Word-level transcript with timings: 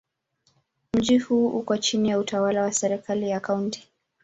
Mji 0.93 1.17
huu 1.19 1.47
uko 1.49 1.77
chini 1.77 2.09
ya 2.09 2.19
utawala 2.19 2.61
wa 2.61 2.71
serikali 2.71 3.29
ya 3.29 3.39
Kaunti. 3.39 3.87